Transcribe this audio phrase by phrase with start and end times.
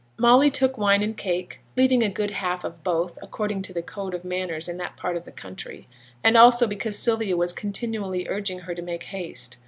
[0.17, 4.15] Molly took wine and cake, leaving a good half of both, according to the code
[4.15, 5.87] of manners in that part of the country;
[6.23, 9.59] and also because Sylvia was continually urging her to make haste.